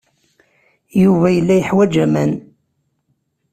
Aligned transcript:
Yuba 1.01 1.27
yella 1.35 1.53
yeḥwaj 1.57 1.93
aman. 2.05 2.31